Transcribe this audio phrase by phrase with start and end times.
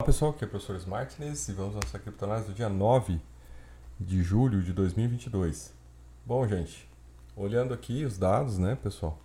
[0.00, 3.20] Olá pessoal, aqui é o professor Smartness e vamos à nossa criptonase do dia 9
[3.98, 5.74] de julho de 2022.
[6.24, 6.88] Bom, gente,
[7.34, 9.18] olhando aqui os dados, né, pessoal,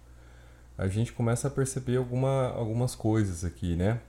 [0.75, 4.01] a gente começa a perceber alguma, algumas coisas aqui, né?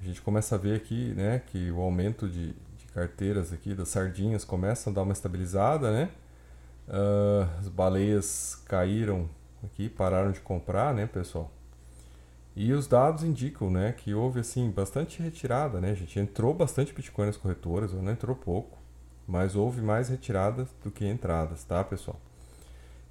[0.00, 3.90] A gente começa a ver aqui, né, que o aumento de, de carteiras aqui das
[3.90, 6.10] sardinhas começa a dar uma estabilizada, né?
[6.88, 9.28] Uh, as baleias caíram
[9.62, 11.52] aqui, pararam de comprar, né, pessoal?
[12.60, 16.18] E os dados indicam, né, que houve assim bastante retirada, né, gente?
[16.18, 18.76] Entrou bastante Bitcoin nas corretoras, não entrou pouco,
[19.28, 22.20] mas houve mais retiradas do que entradas, tá, pessoal?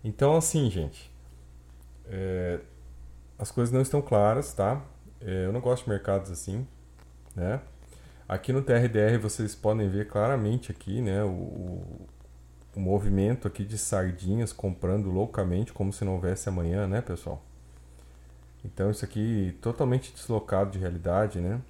[0.04, 1.10] Então, assim, gente,
[2.08, 2.60] é,
[3.40, 4.84] as coisas não estão claras, tá?
[5.22, 6.68] É, eu não gosto de mercados assim,
[7.34, 7.62] né?
[8.28, 12.06] Aqui no TRDR vocês podem ver claramente aqui, né, o,
[12.76, 17.47] o movimento aqui de sardinhas comprando loucamente como se não houvesse amanhã, né, pessoal?
[18.64, 21.62] Então isso aqui totalmente deslocado de realidade, né?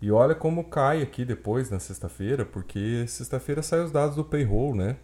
[0.00, 4.74] E olha como cai aqui depois na sexta-feira, porque sexta-feira sai os dados do payroll,
[4.74, 4.96] né?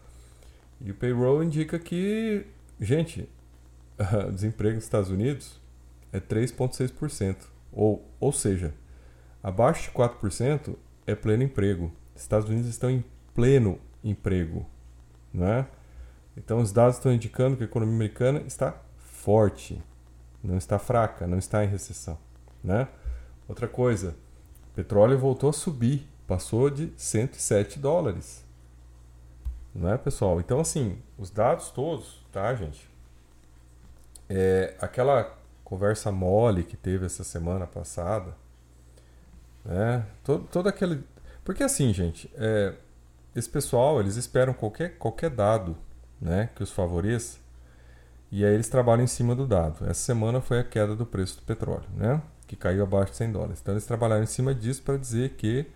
[0.80, 2.46] E o payroll indica que,
[2.80, 3.28] gente,
[4.28, 5.60] o desemprego nos Estados Unidos
[6.12, 7.36] é 3,6%.
[7.72, 8.74] Ou, ou seja,
[9.42, 11.90] abaixo de 4% é pleno emprego.
[12.14, 14.66] Estados Unidos estão em pleno emprego,
[15.32, 15.66] né?
[16.36, 19.82] Então os dados estão indicando que a economia americana está forte
[20.42, 22.18] não está fraca, não está em recessão,
[22.62, 22.88] né?
[23.48, 24.16] Outra coisa,
[24.74, 28.44] petróleo voltou a subir, passou de 107 dólares.
[29.74, 30.40] Não é, pessoal?
[30.40, 32.88] Então, assim, os dados todos, tá, gente?
[34.28, 38.34] É, aquela conversa mole que teve essa semana passada,
[39.64, 40.06] né?
[40.24, 41.02] Todo, todo aquele...
[41.44, 42.74] Porque assim, gente, é,
[43.34, 45.76] esse pessoal, eles esperam qualquer, qualquer dado
[46.20, 47.41] né, que os favoreça
[48.32, 49.84] e aí eles trabalham em cima do dado.
[49.84, 52.22] Essa semana foi a queda do preço do petróleo, né?
[52.46, 53.58] Que caiu abaixo de 100 dólares.
[53.60, 55.66] Então eles trabalharam em cima disso para dizer que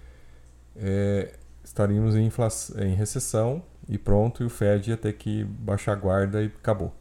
[0.75, 2.31] é, estaríamos em,
[2.79, 6.95] em recessão e pronto, e o Fed ia ter que baixar a guarda e acabou.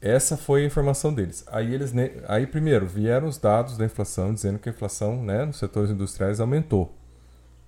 [0.00, 1.44] Essa foi a informação deles.
[1.48, 1.92] Aí eles,
[2.28, 6.38] aí primeiro vieram os dados da inflação dizendo que a inflação, né, nos setores industriais
[6.38, 6.96] aumentou,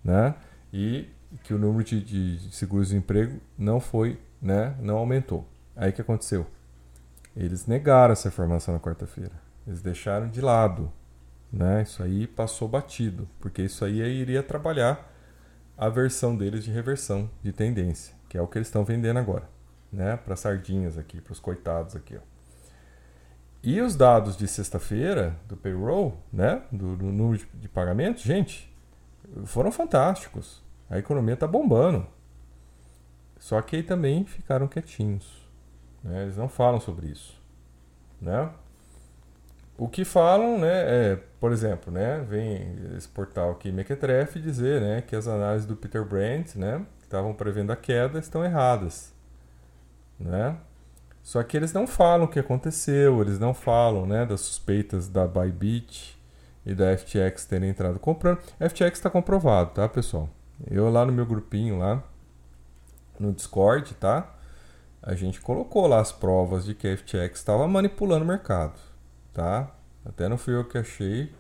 [0.05, 0.37] né?
[0.73, 1.09] E
[1.43, 5.47] que o número de, de seguros de emprego não foi, né, não aumentou.
[5.77, 6.47] Aí o que aconteceu?
[7.37, 9.33] Eles negaram essa informação na quarta-feira.
[9.67, 10.93] Eles deixaram de lado.
[11.53, 11.83] Né?
[11.83, 15.13] Isso aí passou batido, porque isso aí iria trabalhar
[15.77, 19.49] a versão deles de reversão de tendência, que é o que eles estão vendendo agora,
[19.93, 20.17] né?
[20.17, 22.17] Para sardinhas aqui, para os coitados aqui.
[22.17, 22.21] Ó.
[23.63, 26.63] E os dados de sexta-feira do payroll, né?
[26.71, 28.73] Do, do número de, de pagamentos, gente,
[29.45, 30.63] foram fantásticos.
[30.89, 32.07] A economia está bombando.
[33.39, 35.44] Só que aí também ficaram quietinhos.
[36.05, 36.23] Né?
[36.23, 37.41] Eles não falam sobre isso.
[38.21, 38.51] Né?
[39.77, 45.03] O que falam, né, é, por exemplo, né, vem esse portal aqui, Mequetrefe, dizer né,
[45.03, 49.13] que as análises do Peter Brandt, né, que estavam prevendo a queda, estão erradas.
[50.19, 50.57] Né?
[51.25, 55.27] Só que eles não falam o que aconteceu, eles não falam né, das suspeitas da
[55.27, 56.17] Bybit
[56.65, 58.39] e da FTX terem entrado comprando.
[58.61, 60.29] FTX está comprovado, tá, pessoal?
[60.71, 62.03] Eu lá no meu grupinho lá
[63.19, 64.34] no Discord, tá?
[65.07, 68.81] A gente colocou lá as provas de que a FTX estava manipulando o mercado,
[69.35, 69.71] tá?
[70.05, 71.31] Até não fui eu que achei,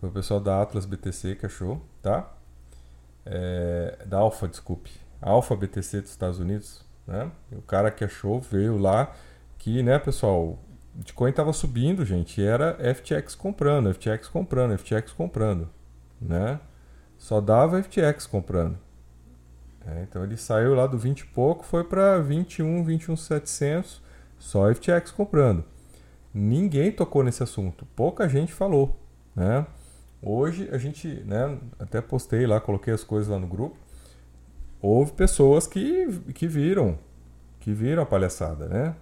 [0.00, 2.32] foi o pessoal da Atlas BTC que achou, tá?
[3.26, 4.90] É, da Alpha, desculpe,
[5.20, 7.30] Alpha BTC dos Estados Unidos, né?
[7.52, 9.12] o cara que achou veio lá
[9.58, 10.58] que, né, pessoal, o
[10.94, 15.68] Bitcoin estava subindo, gente, e era FTX comprando, FTX comprando, FTX comprando,
[16.20, 16.58] né?
[17.18, 18.78] Só dava FTX comprando.
[19.86, 24.02] É, então ele saiu lá do 20 e pouco, foi para 21, 21,700,
[24.38, 25.64] só FTX comprando.
[26.34, 28.98] Ninguém tocou nesse assunto, pouca gente falou.
[29.34, 29.64] Né?
[30.20, 33.76] Hoje a gente, né, até postei lá, coloquei as coisas lá no grupo.
[34.82, 36.98] Houve pessoas que, que viram,
[37.60, 38.94] que viram a palhaçada, né?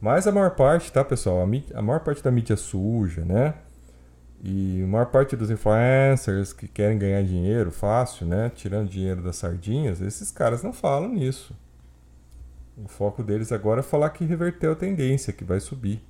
[0.00, 1.42] Mas a maior parte, tá, pessoal?
[1.42, 3.54] A, mídia, a maior parte da mídia suja, né?
[4.42, 8.50] E a maior parte dos influencers que querem ganhar dinheiro fácil, né?
[8.54, 11.54] Tirando dinheiro das sardinhas, esses caras não falam nisso.
[12.76, 16.02] O foco deles agora é falar que reverteu a tendência, que vai subir.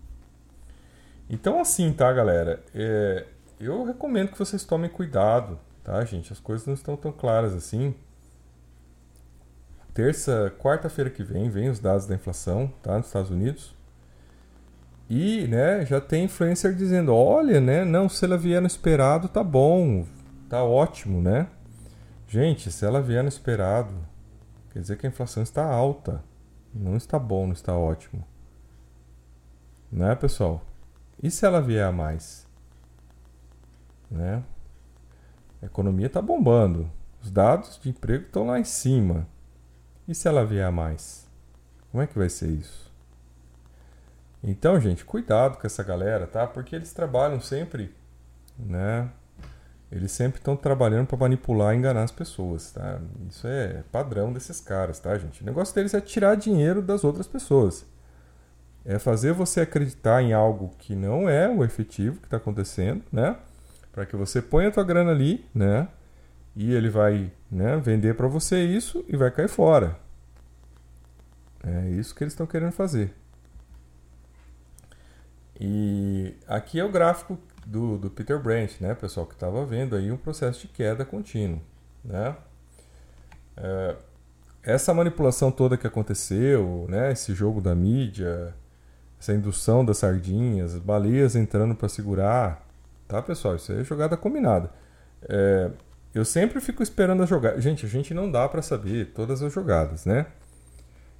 [1.28, 2.62] Então, assim, tá, galera?
[2.72, 3.26] É,
[3.58, 6.32] eu recomendo que vocês tomem cuidado, tá, gente?
[6.32, 7.94] As coisas não estão tão claras assim.
[9.92, 13.74] Terça, quarta-feira que vem, vem os dados da inflação, tá, nos Estados Unidos.
[15.10, 19.42] E, né, já tem influencer dizendo, olha, né, não, se ela vier no esperado, tá
[19.42, 20.06] bom,
[20.48, 21.48] tá ótimo, né?
[22.28, 23.92] Gente, se ela vier no esperado,
[24.72, 26.22] quer dizer que a inflação está alta.
[26.72, 28.24] Não está bom, não está ótimo.
[29.90, 30.62] Né, pessoal?
[31.20, 32.46] E se ela vier a mais?
[34.08, 34.44] Né?
[35.60, 36.88] A economia está bombando.
[37.20, 39.26] Os dados de emprego estão lá em cima.
[40.06, 41.28] E se ela vier a mais?
[41.90, 42.89] Como é que vai ser isso?
[44.42, 46.46] Então, gente, cuidado com essa galera, tá?
[46.46, 47.94] Porque eles trabalham sempre,
[48.58, 49.10] né?
[49.92, 53.00] Eles sempre estão trabalhando para manipular e enganar as pessoas, tá?
[53.28, 55.42] Isso é padrão desses caras, tá, gente?
[55.42, 57.84] O negócio deles é tirar dinheiro das outras pessoas.
[58.84, 63.36] É fazer você acreditar em algo que não é o efetivo que está acontecendo, né?
[63.92, 65.88] Para que você ponha a tua grana ali, né?
[66.56, 69.98] E ele vai né, vender para você isso e vai cair fora.
[71.62, 73.12] É isso que eles estão querendo fazer.
[75.60, 80.10] E aqui é o gráfico do, do Peter Brandt, né, pessoal, que estava vendo aí
[80.10, 81.60] um processo de queda contínuo,
[82.02, 82.34] né?
[83.56, 83.96] É,
[84.62, 88.54] essa manipulação toda que aconteceu, né, esse jogo da mídia,
[89.20, 92.66] essa indução das sardinhas, baleias entrando para segurar,
[93.06, 93.56] tá, pessoal?
[93.56, 94.70] Isso é jogada combinada.
[95.28, 95.70] É,
[96.14, 97.60] eu sempre fico esperando a jogada.
[97.60, 100.26] Gente, a gente não dá para saber todas as jogadas, né?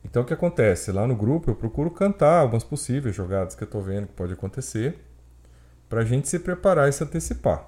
[0.04, 0.92] Então o que acontece?
[0.92, 4.32] Lá no grupo eu procuro cantar algumas possíveis jogadas que eu estou vendo que pode
[4.32, 4.98] acontecer
[5.88, 7.66] para a gente se preparar e se antecipar,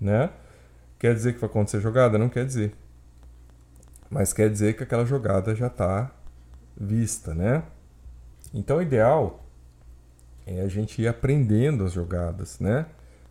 [0.00, 0.30] né?
[0.98, 2.16] Quer dizer que vai acontecer jogada?
[2.16, 2.74] Não quer dizer.
[4.08, 6.10] Mas quer dizer que aquela jogada já está
[6.76, 7.64] vista, né?
[8.52, 9.44] Então o ideal
[10.46, 12.86] é a gente ir aprendendo as jogadas, né?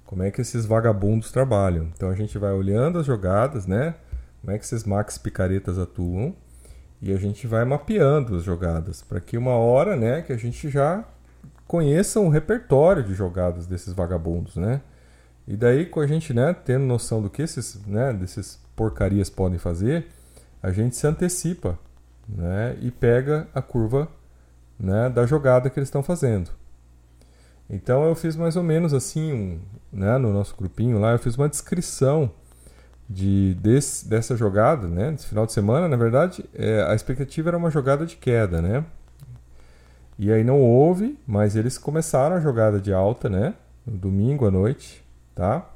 [0.06, 1.86] Como é que esses vagabundos trabalham.
[1.96, 3.96] Então a gente vai olhando as jogadas, né?
[4.42, 6.36] Como é que esses max picaretas atuam
[7.04, 10.70] e a gente vai mapeando as jogadas para que uma hora, né, que a gente
[10.70, 11.04] já
[11.68, 14.80] conheça um repertório de jogadas desses vagabundos, né?
[15.46, 19.60] E daí com a gente, né, tendo noção do que esses, né, desses porcarias podem
[19.60, 20.08] fazer,
[20.62, 21.78] a gente se antecipa,
[22.26, 24.08] né, e pega a curva,
[24.80, 26.52] né, da jogada que eles estão fazendo.
[27.70, 29.60] Então eu fiz mais ou menos assim, um,
[29.92, 32.32] né, no nosso grupinho lá, eu fiz uma descrição
[33.10, 35.12] de desse, dessa jogada, né?
[35.12, 38.84] Desse final de semana, na verdade, é, a expectativa era uma jogada de queda, né?
[40.18, 43.56] E aí não houve, mas eles começaram a jogada de alta, né?
[43.86, 45.04] No domingo à noite,
[45.36, 45.68] tá?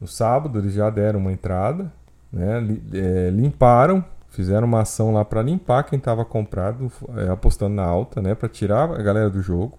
[0.00, 1.92] No sábado eles já deram uma entrada,
[2.32, 2.58] né?
[2.92, 8.20] É, limparam, fizeram uma ação lá para limpar quem estava comprado, é, apostando na alta,
[8.20, 8.34] né?
[8.34, 9.78] Para tirar a galera do jogo.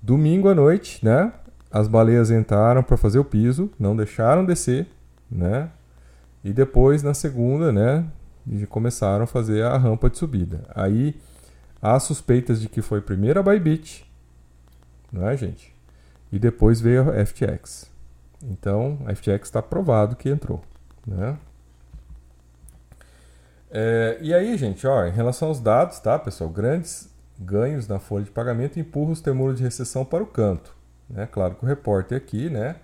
[0.00, 1.32] Domingo à noite, né?
[1.70, 4.86] As baleias entraram para fazer o piso, não deixaram descer,
[5.30, 5.70] né?
[6.44, 8.06] E depois na segunda, né,
[8.68, 10.62] começaram a fazer a rampa de subida.
[10.74, 11.14] Aí
[11.80, 14.10] há suspeitas de que foi primeiro a Bybit,
[15.12, 15.74] não é, gente?
[16.30, 17.90] E depois veio a FTX.
[18.42, 20.62] Então, a FTX está provado que entrou,
[21.06, 21.38] né?
[23.70, 26.48] É, e aí, gente, ó, em relação aos dados, tá, pessoal?
[26.50, 30.74] Grandes ganhos na folha de pagamento empurram os temores de recessão para o canto.
[31.08, 31.26] Né?
[31.30, 32.76] Claro que o repórter aqui, né,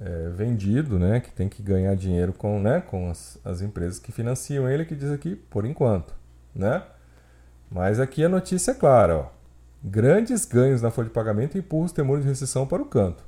[0.00, 4.12] é, vendido, né, que tem que ganhar dinheiro com, né, com as, as empresas que
[4.12, 6.14] financiam ele, que diz aqui, por enquanto,
[6.54, 6.82] né?
[7.70, 9.26] Mas aqui a notícia é clara, ó.
[9.82, 13.22] Grandes ganhos na folha de pagamento empurram os temores de recessão para o canto,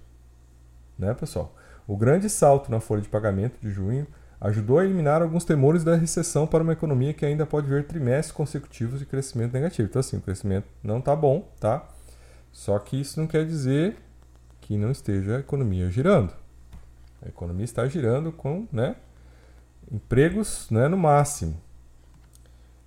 [0.98, 1.54] né, pessoal?
[1.86, 4.06] O grande salto na folha de pagamento de junho
[4.40, 8.32] ajudou a eliminar alguns temores da recessão para uma economia que ainda pode ver trimestres
[8.32, 9.88] consecutivos de crescimento negativo.
[9.88, 11.86] Então, assim, o crescimento não está bom, tá?
[12.52, 13.96] Só que isso não quer dizer
[14.60, 16.32] que não esteja a economia girando.
[17.22, 18.96] A economia está girando com né,
[19.90, 21.60] empregos né, no máximo.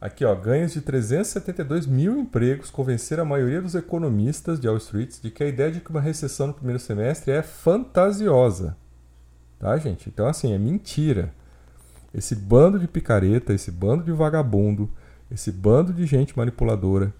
[0.01, 5.19] Aqui, ó, ganhos de 372 mil empregos convenceram a maioria dos economistas de Wall Street
[5.21, 8.77] de que a ideia de que uma recessão no primeiro semestre é fantasiosa.
[9.59, 10.07] Tá, gente?
[10.07, 11.33] Então, assim, é mentira.
[12.13, 14.89] Esse bando de picareta, esse bando de vagabundo,
[15.29, 17.13] esse bando de gente manipuladora,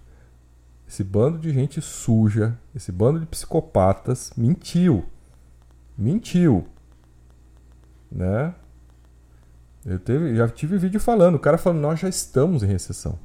[0.88, 5.04] esse bando de gente suja, esse bando de psicopatas mentiu.
[5.98, 6.66] Mentiu
[8.10, 8.54] né?
[9.84, 13.18] Eu teve, já tive vídeo falando, o cara falando, nós já estamos em recessão.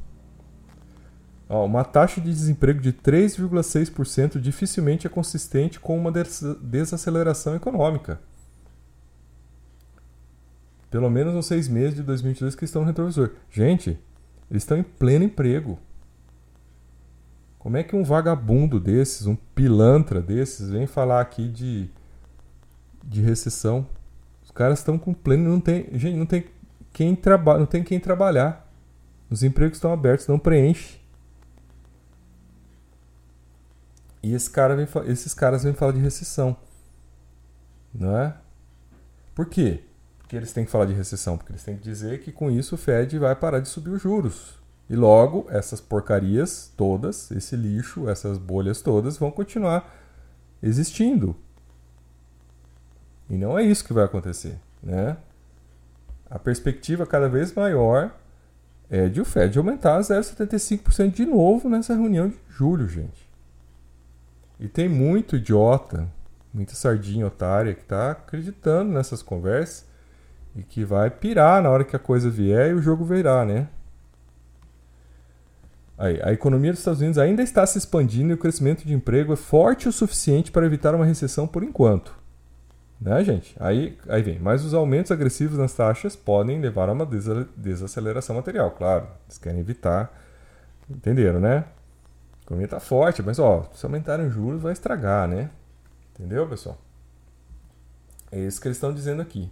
[1.47, 8.19] Ó, uma taxa de desemprego de 3,6% dificilmente é consistente com uma desaceleração econômica.
[10.89, 13.31] Pelo menos nos seis meses de 2022 que estão no retrovisor.
[13.51, 13.99] Gente,
[14.49, 15.77] eles estão em pleno emprego.
[17.59, 21.89] Como é que um vagabundo desses, um pilantra desses, vem falar aqui de,
[23.03, 23.87] de recessão?
[24.55, 26.45] Caras estão com pleno, não tem, gente, não tem
[26.91, 28.67] quem trabalha, não tem quem trabalhar.
[29.29, 30.99] Os empregos estão abertos, não preenche.
[34.23, 36.57] E esse cara vem, esses caras vêm falar de recessão.
[37.93, 38.35] Não é?
[39.35, 39.83] Por quê?
[40.17, 42.75] Porque eles têm que falar de recessão, porque eles têm que dizer que com isso
[42.75, 44.57] o Fed vai parar de subir os juros.
[44.89, 49.93] E logo essas porcarias todas, esse lixo, essas bolhas todas vão continuar
[50.63, 51.35] existindo.
[53.29, 55.17] E não é isso que vai acontecer, né?
[56.29, 58.11] a perspectiva cada vez maior
[58.89, 63.25] é de o Fed aumentar 0,75% de novo nessa reunião de julho, gente.
[64.59, 66.07] E tem muito idiota,
[66.53, 69.85] muita sardinha otária que está acreditando nessas conversas
[70.55, 73.67] e que vai pirar na hora que a coisa vier e o jogo virar, né?
[75.97, 79.31] Aí, a economia dos Estados Unidos ainda está se expandindo e o crescimento de emprego
[79.31, 82.24] é forte o suficiente para evitar uma recessão por enquanto.
[82.99, 83.55] Né, gente?
[83.59, 87.07] Aí, aí vem, mas os aumentos agressivos nas taxas podem levar a uma
[87.55, 89.07] desaceleração material, claro.
[89.27, 90.11] Eles querem evitar.
[90.89, 91.65] Entenderam, né?
[92.41, 95.49] A economia está forte, mas ó, se aumentarem os juros vai estragar, né?
[96.13, 96.77] Entendeu, pessoal?
[98.31, 99.51] É isso que eles estão dizendo aqui.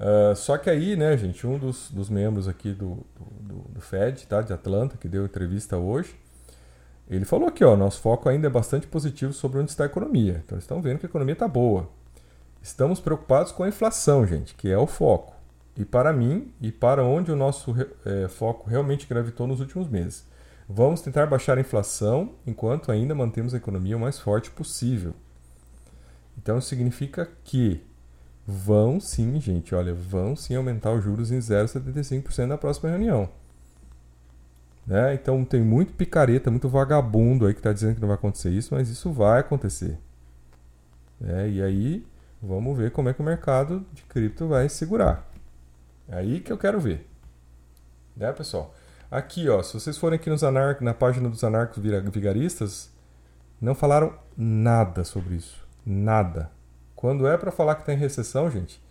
[0.00, 4.26] Uh, só que aí, né, gente, um dos, dos membros aqui do, do, do, Fed,
[4.26, 6.14] tá, de Atlanta, que deu entrevista hoje,
[7.08, 10.42] ele falou aqui, ó, nosso foco ainda é bastante positivo sobre onde está a economia.
[10.44, 11.88] Então, eles estão vendo que a economia está boa.
[12.62, 15.34] Estamos preocupados com a inflação, gente, que é o foco.
[15.76, 17.74] E para mim, e para onde o nosso
[18.04, 20.24] é, foco realmente gravitou nos últimos meses.
[20.68, 25.14] Vamos tentar baixar a inflação enquanto ainda mantemos a economia o mais forte possível.
[26.36, 27.82] Então, significa que
[28.46, 33.28] vão sim, gente, olha, vão sim aumentar os juros em 0,75% na próxima reunião.
[34.86, 35.14] Né?
[35.14, 38.74] Então tem muito picareta, muito vagabundo aí que está dizendo que não vai acontecer isso,
[38.74, 39.98] mas isso vai acontecer.
[41.20, 41.48] Né?
[41.50, 42.04] E aí
[42.42, 45.28] vamos ver como é que o mercado de cripto vai segurar.
[46.08, 47.08] É aí que eu quero ver.
[48.16, 48.74] Né, pessoal?
[49.10, 52.90] Aqui, ó, se vocês forem aqui nos anar na página dos anarcos vigaristas,
[53.60, 55.66] não falaram nada sobre isso.
[55.84, 56.50] Nada.
[56.94, 58.82] Quando é para falar que está em recessão, gente,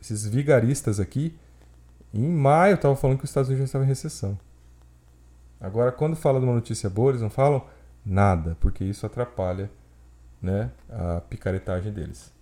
[0.00, 1.36] esses vigaristas aqui,
[2.12, 4.38] em maio estavam falando que os Estados Unidos estavam em recessão.
[5.60, 7.66] Agora, quando fala de uma notícia boa, eles não falam
[8.04, 9.70] nada, porque isso atrapalha
[10.40, 12.33] né, a picaretagem deles.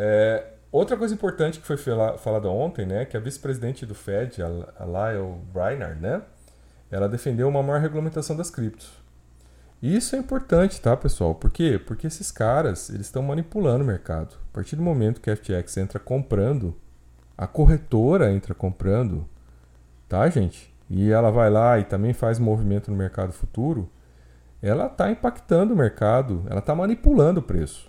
[0.00, 4.84] É, outra coisa importante que foi falada ontem, né, que a vice-presidente do Fed, a
[4.84, 6.22] Lyle Brainard, né,
[6.88, 8.88] ela defendeu uma maior regulamentação das criptos.
[9.82, 11.34] E isso é importante, tá, pessoal?
[11.34, 11.78] Por quê?
[11.84, 14.36] Porque esses caras, eles estão manipulando o mercado.
[14.50, 16.74] A partir do momento que a FTX entra comprando,
[17.36, 19.28] a corretora entra comprando,
[20.08, 20.74] tá, gente?
[20.90, 23.90] E ela vai lá e também faz movimento no mercado futuro,
[24.60, 27.88] ela está impactando o mercado, ela está manipulando o preço.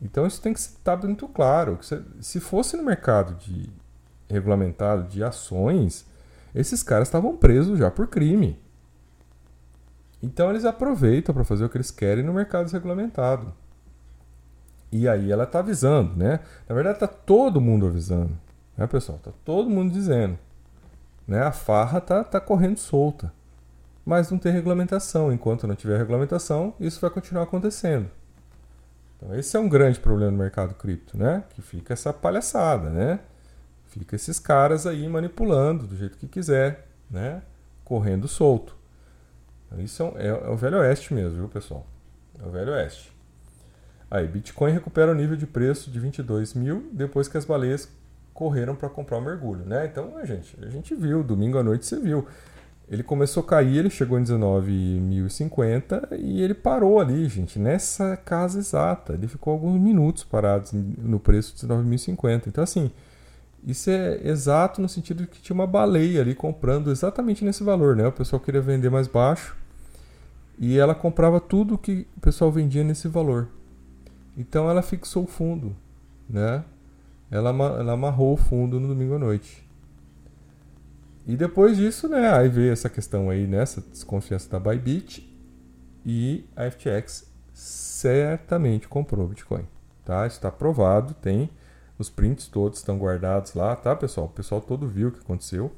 [0.00, 1.78] Então isso tem que estar muito claro.
[2.20, 3.68] Se fosse no mercado de
[4.28, 6.06] regulamentado de ações,
[6.54, 8.58] esses caras estavam presos já por crime.
[10.22, 13.52] Então eles aproveitam para fazer o que eles querem no mercado desregulamentado.
[14.92, 16.40] E aí ela está avisando, né?
[16.68, 18.36] Na verdade está todo mundo avisando,
[18.76, 19.18] né, pessoal?
[19.18, 20.38] Está todo mundo dizendo,
[21.26, 21.42] né?
[21.42, 23.32] A farra tá, tá correndo solta,
[24.04, 25.32] mas não tem regulamentação.
[25.32, 28.10] Enquanto não tiver regulamentação, isso vai continuar acontecendo.
[29.20, 31.44] Então esse é um grande problema no mercado cripto, né?
[31.50, 33.20] Que fica essa palhaçada, né?
[33.84, 37.42] Fica esses caras aí manipulando do jeito que quiser, né?
[37.84, 38.74] Correndo solto.
[39.78, 41.86] Isso é, é, o Velho Oeste mesmo, viu, pessoal?
[42.42, 43.12] É o Velho Oeste.
[44.10, 47.88] Aí, Bitcoin recupera o nível de preço de 22 mil depois que as baleias
[48.34, 49.86] correram para comprar o mergulho, né?
[49.86, 52.26] Então, a gente, a gente viu, domingo à noite você viu.
[52.90, 58.58] Ele começou a cair, ele chegou em 19.050 e ele parou ali, gente, nessa casa
[58.58, 59.12] exata.
[59.12, 62.48] Ele ficou alguns minutos parados no preço de 19.050.
[62.48, 62.90] Então, assim,
[63.64, 67.94] isso é exato no sentido de que tinha uma baleia ali comprando exatamente nesse valor,
[67.94, 68.08] né?
[68.08, 69.56] O pessoal queria vender mais baixo
[70.58, 73.48] e ela comprava tudo que o pessoal vendia nesse valor.
[74.36, 75.76] Então ela fixou o fundo,
[76.28, 76.64] né?
[77.30, 79.69] Ela, ela amarrou o fundo no domingo à noite.
[81.26, 85.30] E depois disso, né, aí veio essa questão aí, nessa né, desconfiança da Bybit
[86.04, 89.66] e a FTX certamente comprou Bitcoin,
[90.04, 90.26] tá?
[90.26, 91.50] Está provado, tem
[91.98, 94.26] os prints todos estão guardados lá, tá, pessoal?
[94.26, 95.70] O pessoal todo viu o que aconteceu.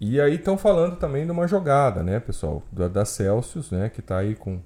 [0.00, 2.64] E aí estão falando também de uma jogada, né, pessoal?
[2.72, 4.60] Da, da Celsius, né, que está aí com,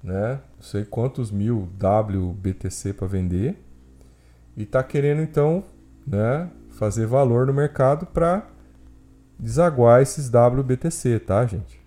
[0.00, 3.60] né, não sei quantos mil WBTC para vender.
[4.56, 5.64] E está querendo então,
[6.06, 8.46] né, fazer valor no mercado para
[9.38, 11.84] desaguar esses WBTC, tá, gente?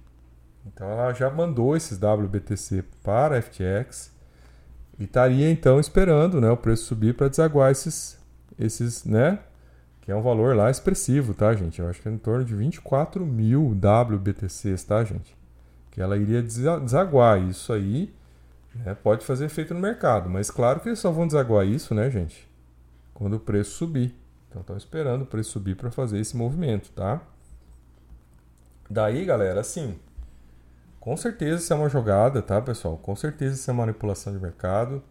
[0.66, 4.12] Então ela já mandou esses WBTC para a FTX
[5.00, 8.20] e estaria então esperando né, o preço subir para desaguar esses,
[8.60, 9.40] esses, né?
[10.02, 11.80] Que é um valor lá expressivo, tá, gente?
[11.80, 15.36] Eu acho que é em torno de 24 mil WBTCs, tá, gente?
[15.92, 17.42] Que ela iria desaguar.
[17.42, 18.14] Isso aí
[18.74, 20.30] né, pode fazer efeito no mercado.
[20.30, 22.48] Mas claro que eles só vão desaguar isso, né, gente?
[23.14, 24.16] Quando o preço subir.
[24.50, 27.22] Então estão esperando o preço subir para fazer esse movimento, tá?
[28.90, 29.98] Daí, galera, assim,
[31.00, 32.98] com certeza isso é uma jogada, tá, pessoal?
[32.98, 35.02] Com certeza isso é manipulação de mercado.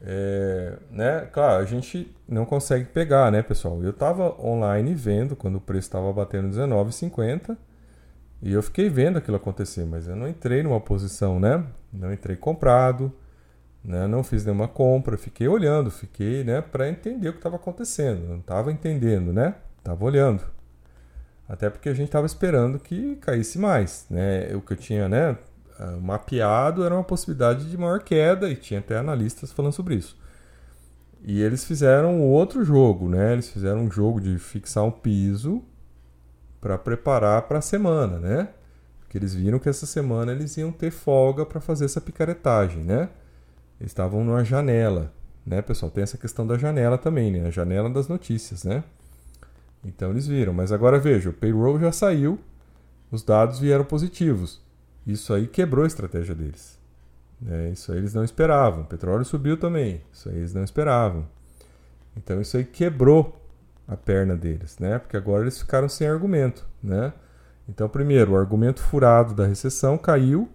[0.00, 1.28] É, né?
[1.32, 3.82] Claro, a gente não consegue pegar, né, pessoal?
[3.82, 7.56] Eu estava online vendo quando o preço estava batendo R$19,50
[8.42, 11.64] e eu fiquei vendo aquilo acontecer, mas eu não entrei numa posição, né?
[11.92, 13.12] Não entrei comprado,
[13.84, 14.06] né?
[14.06, 18.26] não fiz nenhuma compra, fiquei olhando, fiquei, né, para entender o que estava acontecendo.
[18.28, 19.54] Não estava entendendo, né?
[19.78, 20.42] Estava olhando.
[21.48, 24.54] Até porque a gente estava esperando que caísse mais, né?
[24.54, 25.36] O que eu tinha, né,
[25.78, 30.16] ah, mapeado era uma possibilidade de maior queda e tinha até analistas falando sobre isso.
[31.24, 33.32] E eles fizeram outro jogo, né?
[33.32, 35.62] Eles fizeram um jogo de fixar um piso
[36.60, 38.48] para preparar para a semana, né?
[39.00, 43.08] Porque eles viram que essa semana eles iam ter folga para fazer essa picaretagem, né?
[43.80, 45.12] Eles estavam numa janela,
[45.44, 45.90] né, pessoal?
[45.90, 47.46] Tem essa questão da janela também, né?
[47.46, 48.84] A janela das notícias, né?
[49.84, 50.52] Então eles viram.
[50.52, 52.38] Mas agora veja, o payroll já saiu,
[53.10, 54.60] os dados vieram positivos.
[55.06, 56.80] Isso aí quebrou a estratégia deles.
[57.46, 58.82] É, isso aí eles não esperavam.
[58.82, 60.00] O petróleo subiu também.
[60.12, 61.26] Isso aí eles não esperavam.
[62.16, 63.40] Então isso aí quebrou
[63.86, 64.98] a perna deles, né?
[64.98, 67.12] Porque agora eles ficaram sem argumento, né?
[67.68, 70.48] Então, primeiro, o argumento furado da recessão caiu.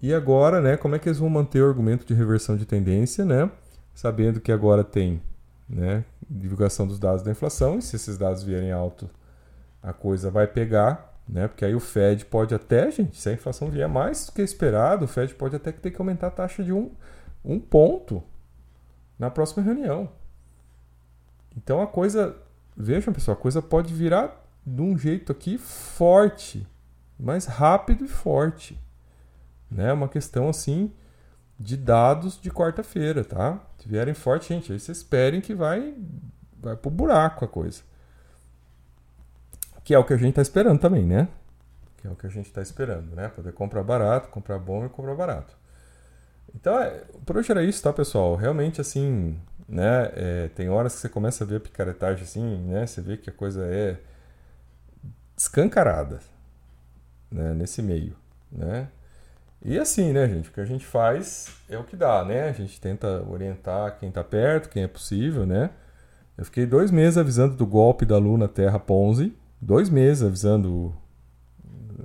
[0.00, 3.24] E agora, né, como é que eles vão manter o argumento de reversão de tendência,
[3.24, 3.50] né?
[3.94, 5.22] Sabendo que agora tem,
[5.72, 9.08] né, divulgação dos dados da inflação, e se esses dados vierem alto,
[9.82, 11.48] a coisa vai pegar, né?
[11.48, 15.06] Porque aí o Fed pode até, gente, se a inflação vier mais do que esperado,
[15.06, 16.90] o Fed pode até ter que aumentar a taxa de um,
[17.44, 18.22] um ponto
[19.18, 20.10] na próxima reunião.
[21.56, 22.36] Então a coisa,
[22.76, 26.66] vejam pessoal, a coisa pode virar de um jeito aqui forte,
[27.18, 28.78] mais rápido e forte.
[29.70, 29.92] Né?
[29.92, 30.92] Uma questão assim
[31.58, 33.60] de dados de quarta-feira, tá?
[33.78, 35.94] Se vierem forte, gente, aí vocês esperem que vai,
[36.60, 37.82] vai pro buraco a coisa.
[39.84, 41.28] Que é o que a gente está esperando também, né?
[41.98, 43.28] Que é o que a gente está esperando, né?
[43.28, 45.56] Poder comprar barato, comprar bom e comprar barato.
[46.54, 48.36] Então, é, por hoje era isso, tá, pessoal?
[48.36, 50.10] Realmente, assim, né?
[50.14, 52.86] É, tem horas que você começa a ver a picaretagem assim, né?
[52.86, 53.98] Você vê que a coisa é
[55.36, 56.20] escancarada,
[57.30, 57.54] né?
[57.54, 58.16] Nesse meio,
[58.50, 58.88] né?
[59.64, 60.48] E assim, né, gente?
[60.48, 62.48] O que a gente faz é o que dá, né?
[62.48, 65.70] A gente tenta orientar quem está perto, quem é possível, né?
[66.36, 70.92] Eu fiquei dois meses avisando do golpe da Luna Terra Ponzi, dois meses avisando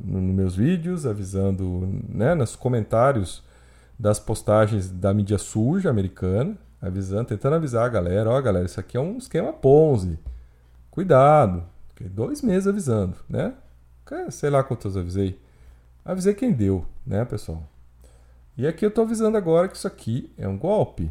[0.03, 3.43] nos no meus vídeos, avisando né, nos comentários
[3.97, 8.79] das postagens da mídia suja americana, avisando, tentando avisar a galera, ó, oh, galera, isso
[8.79, 10.19] aqui é um esquema Ponzi.
[10.91, 11.63] Cuidado.
[11.89, 13.53] Fiquei dois meses avisando, né?
[14.29, 15.39] Sei lá quantos avisei.
[16.05, 17.63] Avisei quem deu, né, pessoal?
[18.57, 21.09] E aqui eu tô avisando agora que isso aqui é um golpe.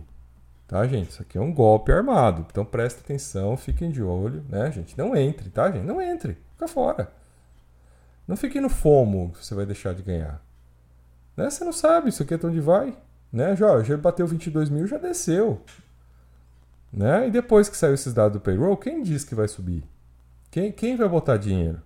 [0.69, 1.11] Tá, gente?
[1.11, 2.45] Isso aqui é um golpe armado.
[2.51, 4.99] Então presta atenção, fiquem de olho, né, gente?
[4.99, 5.85] Não entre, tá, gente?
[5.85, 6.37] Não entre.
[6.53, 7.11] Fica fora.
[8.27, 10.43] Não fique no fomo que você vai deixar de ganhar.
[11.37, 11.49] Né?
[11.49, 12.97] Você não sabe isso aqui é onde vai.
[13.33, 13.55] Né?
[13.55, 15.61] Já, já bateu 22 mil, já desceu.
[16.93, 17.29] Né?
[17.29, 19.85] E depois que saiu esses dados do payroll, quem diz que vai subir?
[20.51, 21.81] Quem, quem vai botar dinheiro?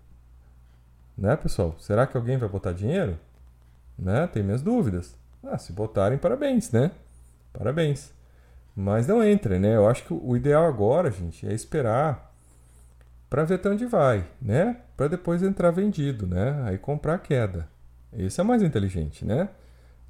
[1.18, 1.76] Né, pessoal?
[1.78, 3.18] Será que alguém vai botar dinheiro?
[4.00, 4.26] Né?
[4.26, 5.14] Tem minhas dúvidas.
[5.44, 6.90] Ah, se botarem, parabéns, né?
[7.52, 8.12] Parabéns.
[8.74, 9.76] Mas não entre, né?
[9.76, 12.32] Eu acho que o ideal agora, gente, é esperar
[13.28, 14.78] para ver até onde vai, né?
[14.96, 16.62] Para depois entrar vendido, né?
[16.64, 17.68] Aí comprar a queda.
[18.12, 19.48] Esse é mais inteligente, né?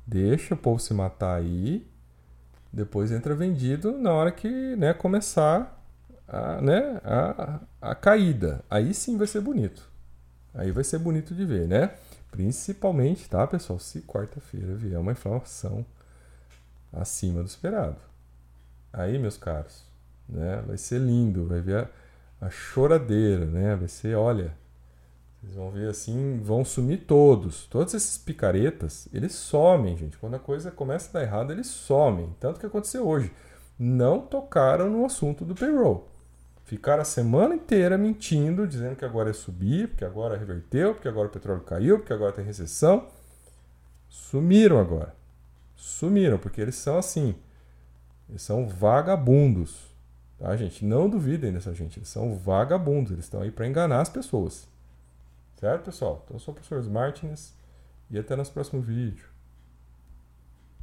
[0.07, 1.87] Deixa o povo se matar aí,
[2.73, 5.83] depois entra vendido na hora que né, começar
[6.27, 8.65] a, né, a, a caída.
[8.71, 9.89] Aí sim vai ser bonito.
[10.55, 11.91] Aí vai ser bonito de ver, né?
[12.31, 13.79] Principalmente, tá, pessoal?
[13.79, 15.85] Se quarta-feira vier uma inflação
[16.93, 17.97] acima do esperado.
[18.93, 19.85] Aí, meus caros,
[20.29, 20.63] né?
[20.67, 21.89] Vai ser lindo, vai ver
[22.41, 23.77] a, a choradeira, né?
[23.77, 24.55] Vai ser, olha,
[25.41, 27.67] vocês vão ver assim, vão sumir todos.
[27.67, 30.19] Todos esses picaretas, eles somem, gente.
[30.19, 32.35] Quando a coisa começa a dar errado, eles somem.
[32.39, 33.33] Tanto que aconteceu hoje.
[33.79, 36.09] Não tocaram no assunto do payroll.
[36.71, 41.27] Ficaram a semana inteira mentindo, dizendo que agora é subir, porque agora reverteu, porque agora
[41.27, 43.09] o petróleo caiu, porque agora tem recessão.
[44.09, 45.13] Sumiram agora.
[45.75, 47.35] Sumiram, porque eles são assim.
[48.29, 49.81] Eles são vagabundos.
[50.39, 50.85] Tá, gente?
[50.85, 51.99] Não duvidem dessa gente.
[51.99, 53.11] Eles são vagabundos.
[53.11, 54.69] Eles estão aí para enganar as pessoas.
[55.59, 56.23] Certo, pessoal?
[56.25, 57.53] Então, eu sou o professor Martins
[58.09, 59.27] e até nosso próximo vídeo.